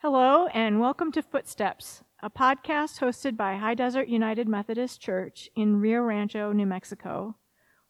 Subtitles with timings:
[0.00, 5.80] Hello, and welcome to Footsteps, a podcast hosted by High Desert United Methodist Church in
[5.80, 7.36] Rio Rancho, New Mexico,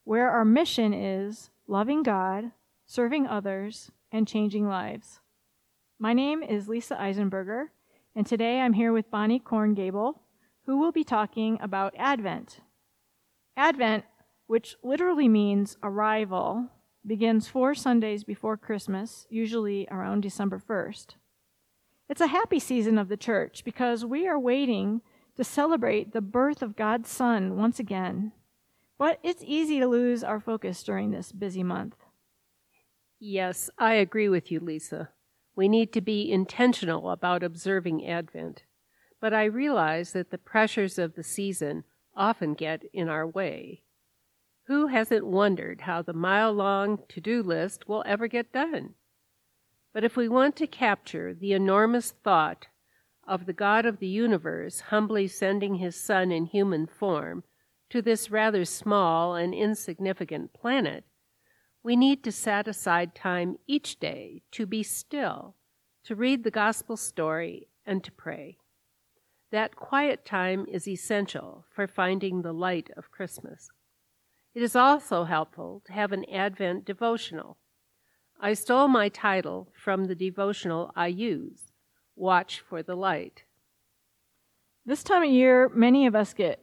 [0.05, 2.51] where our mission is loving God,
[2.85, 5.19] serving others, and changing lives.
[5.99, 7.65] My name is Lisa Eisenberger,
[8.15, 10.19] and today I'm here with Bonnie Korngable,
[10.65, 12.61] who will be talking about Advent.
[13.57, 14.05] Advent,
[14.47, 16.69] which literally means arrival,
[17.05, 21.15] begins four Sundays before Christmas, usually around December 1st.
[22.09, 25.01] It's a happy season of the church because we are waiting
[25.35, 28.31] to celebrate the birth of God's Son once again.
[28.97, 31.95] But it's easy to lose our focus during this busy month.
[33.19, 35.09] Yes, I agree with you, Lisa.
[35.55, 38.63] We need to be intentional about observing Advent.
[39.19, 41.83] But I realize that the pressures of the season
[42.15, 43.83] often get in our way.
[44.67, 48.93] Who hasn't wondered how the mile long to do list will ever get done?
[49.97, 52.67] But if we want to capture the enormous thought
[53.27, 57.43] of the God of the universe humbly sending his Son in human form
[57.89, 61.03] to this rather small and insignificant planet,
[61.81, 65.55] we need to set aside time each day to be still,
[66.03, 68.59] to read the gospel story, and to pray.
[69.49, 73.71] That quiet time is essential for finding the light of Christmas.
[74.53, 77.57] It is also helpful to have an Advent devotional
[78.39, 81.71] I stole my title from the devotional I use
[82.15, 83.43] Watch for the Light.
[84.85, 86.59] This time of year, many of us get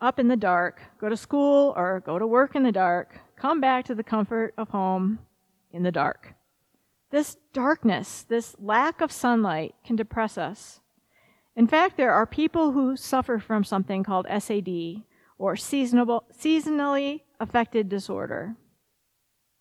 [0.00, 3.60] up in the dark, go to school or go to work in the dark, come
[3.60, 5.18] back to the comfort of home
[5.72, 6.34] in the dark.
[7.10, 10.80] This darkness, this lack of sunlight can depress us.
[11.56, 15.02] In fact, there are people who suffer from something called SAD,
[15.38, 18.54] or seasonable, seasonally affected disorder.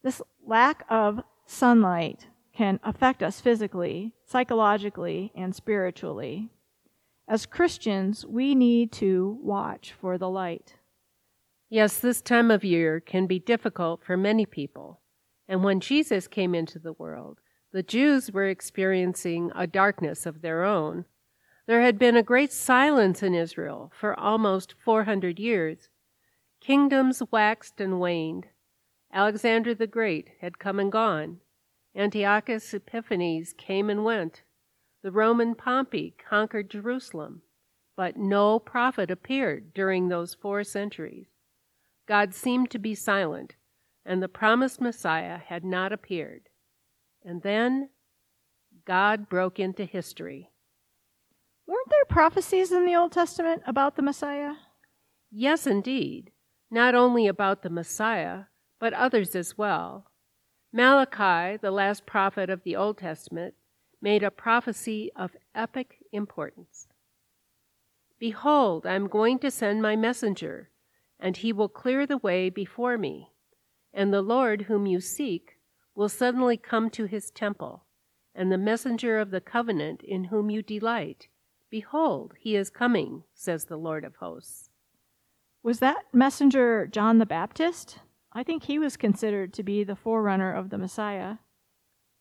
[0.04, 6.50] This lack of sunlight can affect us physically, psychologically, and spiritually.
[7.28, 10.76] As Christians, we need to watch for the light.
[11.70, 15.00] Yes, this time of year can be difficult for many people.
[15.48, 17.40] And when Jesus came into the world,
[17.72, 21.06] the Jews were experiencing a darkness of their own.
[21.68, 25.90] There had been a great silence in Israel for almost 400 years.
[26.62, 28.48] Kingdoms waxed and waned.
[29.12, 31.40] Alexander the Great had come and gone.
[31.96, 34.44] Antiochus Epiphanes came and went.
[35.02, 37.42] The Roman Pompey conquered Jerusalem.
[37.96, 41.28] But no prophet appeared during those four centuries.
[42.08, 43.56] God seemed to be silent,
[44.06, 46.50] and the promised Messiah had not appeared.
[47.24, 47.90] And then
[48.86, 50.50] God broke into history.
[51.68, 54.54] Weren't there prophecies in the Old Testament about the Messiah?
[55.30, 56.32] Yes, indeed.
[56.72, 58.46] Not only about the Messiah,
[58.80, 60.06] but others as well.
[60.72, 63.56] Malachi, the last prophet of the Old Testament,
[64.02, 66.88] made a prophecy of epic importance.
[68.20, 70.70] Behold, I am going to send my messenger,
[71.20, 73.32] and he will clear the way before me.
[73.94, 75.58] And the Lord whom you seek
[75.96, 77.86] will suddenly come to his temple,
[78.36, 81.28] and the messenger of the covenant in whom you delight.
[81.70, 84.70] Behold, he is coming, says the Lord of hosts.
[85.62, 88.00] Was that messenger John the Baptist?
[88.32, 91.38] I think he was considered to be the forerunner of the Messiah.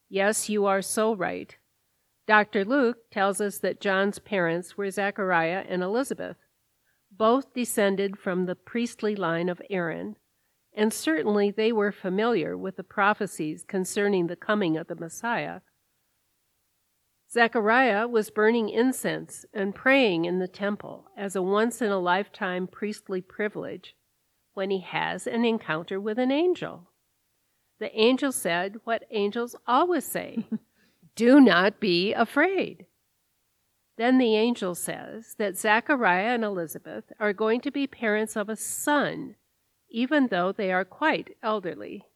[0.09, 1.57] Yes, you are so right.
[2.27, 2.65] Dr.
[2.65, 6.37] Luke tells us that John's parents were Zechariah and Elizabeth.
[7.11, 10.17] Both descended from the priestly line of Aaron,
[10.75, 15.61] and certainly they were familiar with the prophecies concerning the coming of the Messiah.
[17.31, 22.67] Zechariah was burning incense and praying in the temple as a once in a lifetime
[22.67, 23.95] priestly privilege
[24.59, 26.89] when he has an encounter with an angel.
[27.79, 30.49] The angel said what angels always say
[31.15, 32.87] Do not be afraid.
[33.99, 38.57] Then the angel says that Zachariah and Elizabeth are going to be parents of a
[38.57, 39.37] son,
[39.91, 42.07] even though they are quite elderly.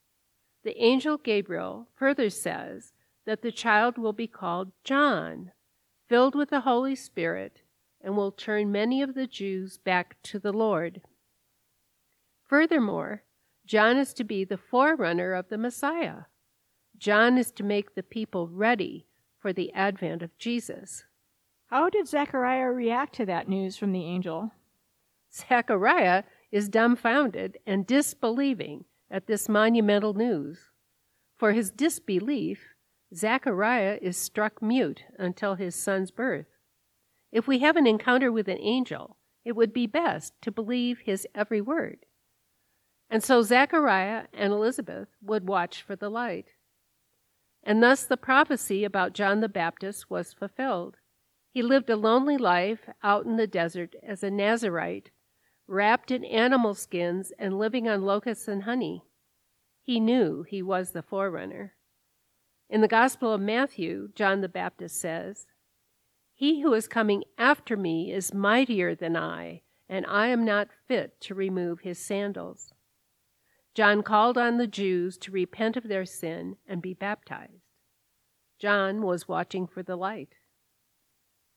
[0.64, 2.92] The angel Gabriel further says
[3.24, 5.52] that the child will be called John,
[6.08, 7.62] filled with the Holy Spirit,
[8.00, 11.02] and will turn many of the Jews back to the Lord.
[12.52, 13.22] Furthermore,
[13.64, 16.24] John is to be the forerunner of the Messiah.
[16.98, 19.06] John is to make the people ready
[19.38, 21.06] for the advent of Jesus.
[21.68, 24.52] How did Zechariah react to that news from the angel?
[25.34, 30.58] Zechariah is dumbfounded and disbelieving at this monumental news.
[31.38, 32.74] For his disbelief,
[33.14, 36.48] Zechariah is struck mute until his son's birth.
[37.32, 41.26] If we have an encounter with an angel, it would be best to believe his
[41.34, 42.04] every word.
[43.12, 46.54] And so Zechariah and Elizabeth would watch for the light.
[47.62, 50.96] and thus the prophecy about John the Baptist was fulfilled.
[51.50, 55.10] He lived a lonely life out in the desert as a Nazarite,
[55.66, 59.04] wrapped in animal skins and living on locusts and honey.
[59.82, 61.74] He knew he was the forerunner.
[62.70, 65.46] In the Gospel of Matthew, John the Baptist says,
[66.34, 71.20] He who is coming after me is mightier than I, and I am not fit
[71.20, 72.72] to remove his sandals.
[73.74, 77.62] John called on the Jews to repent of their sin and be baptized.
[78.58, 80.34] John was watching for the light.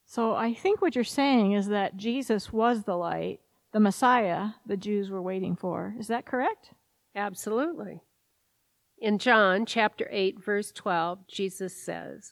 [0.05, 3.41] So I think what you're saying is that Jesus was the light,
[3.73, 5.95] the Messiah the Jews were waiting for.
[5.99, 6.71] Is that correct?
[7.15, 8.01] Absolutely.
[8.97, 12.31] In John chapter 8 verse 12, Jesus says,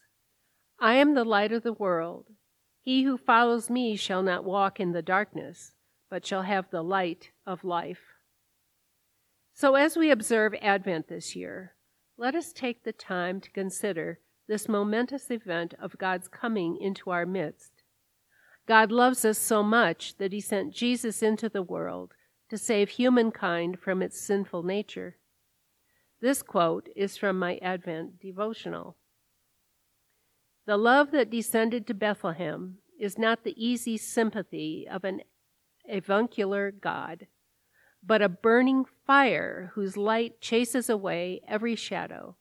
[0.80, 2.28] I am the light of the world.
[2.82, 5.74] He who follows me shall not walk in the darkness,
[6.10, 8.02] but shall have the light of life.
[9.54, 11.76] So as we observe Advent this year,
[12.18, 17.26] let us take the time to consider this momentous event of God's coming into our
[17.26, 17.84] midst.
[18.68, 22.14] God loves us so much that he sent Jesus into the world
[22.50, 25.18] to save humankind from its sinful nature.
[26.20, 28.98] This quote is from my Advent devotional.
[30.66, 35.22] The love that descended to Bethlehem is not the easy sympathy of an
[35.90, 37.28] avuncular God,
[38.06, 42.36] but a burning fire whose light chases away every shadow,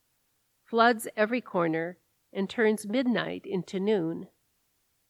[0.64, 1.98] floods every corner,
[2.32, 4.26] and turns midnight into noon.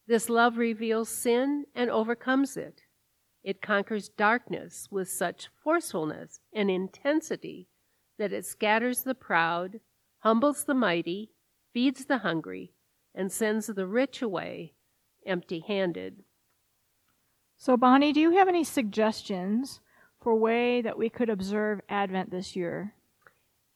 [0.07, 2.83] This love reveals sin and overcomes it.
[3.43, 7.69] It conquers darkness with such forcefulness and intensity
[8.19, 9.81] that it scatters the proud,
[10.19, 11.31] humbles the mighty,
[11.73, 12.73] feeds the hungry,
[13.15, 14.75] and sends the rich away
[15.27, 16.25] empty handed.
[17.57, 19.81] So, Bonnie, do you have any suggestions
[20.23, 22.95] for way that we could observe Advent this year?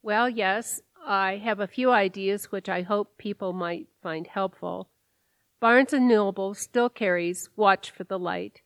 [0.03, 4.89] Well, yes, I have a few ideas which I hope people might find helpful.
[5.61, 8.63] Barnes and Noble still carries Watch for the Light,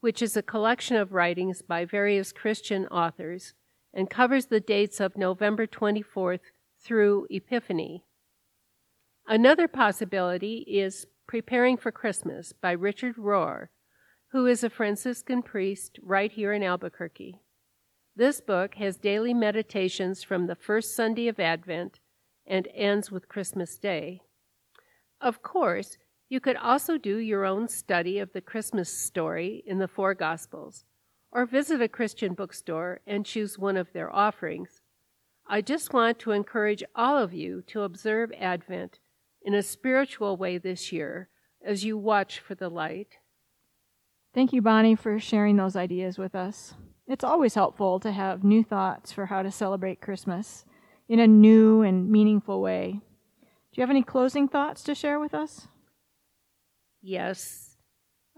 [0.00, 3.54] which is a collection of writings by various Christian authors
[3.92, 6.40] and covers the dates of November 24th
[6.82, 8.04] through Epiphany.
[9.26, 13.68] Another possibility is Preparing for Christmas by Richard Rohr,
[14.32, 17.40] who is a Franciscan priest right here in Albuquerque.
[18.14, 21.98] This book has daily meditations from the first Sunday of Advent
[22.46, 24.20] and ends with Christmas Day.
[25.20, 25.98] Of course,
[26.28, 30.84] you could also do your own study of the Christmas story in the four Gospels
[31.32, 34.80] or visit a Christian bookstore and choose one of their offerings.
[35.46, 39.00] I just want to encourage all of you to observe Advent
[39.42, 41.28] in a spiritual way this year
[41.64, 43.16] as you watch for the light.
[44.32, 46.74] Thank you, Bonnie, for sharing those ideas with us.
[47.08, 50.64] It's always helpful to have new thoughts for how to celebrate Christmas
[51.08, 53.00] in a new and meaningful way.
[53.42, 55.66] Do you have any closing thoughts to share with us?
[57.02, 57.76] Yes,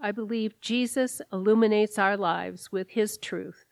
[0.01, 3.65] I believe Jesus illuminates our lives with his truth,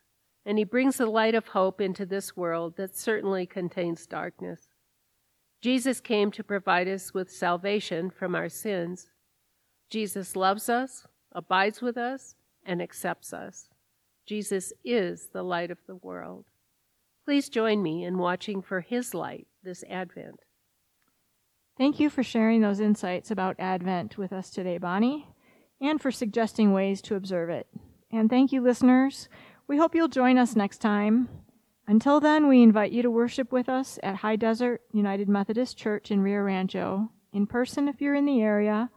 [0.46, 4.68] and he brings the light of hope into this world that certainly contains darkness.
[5.60, 9.10] Jesus came to provide us with salvation from our sins.
[9.90, 12.34] Jesus loves us, abides with us,
[12.64, 13.68] and accepts us.
[14.26, 16.44] Jesus is the light of the world.
[17.24, 20.40] Please join me in watching for his light this Advent.
[21.76, 25.26] Thank you for sharing those insights about Advent with us today, Bonnie
[25.82, 27.66] and for suggesting ways to observe it.
[28.10, 29.28] And thank you, listeners.
[29.66, 31.28] We hope you'll join us next time.
[31.88, 36.12] Until then, we invite you to worship with us at High Desert United Methodist Church
[36.12, 38.90] in Rio Rancho, in person if you're in the area,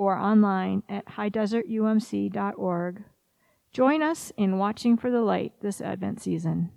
[0.00, 3.04] or online at highdesertumc.org.
[3.70, 6.70] Join us in watching for the light this Advent season.